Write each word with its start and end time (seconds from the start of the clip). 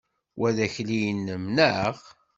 Wa 0.39 0.49
d 0.55 0.57
akli-inem, 0.65 1.45
neɣ? 1.55 1.95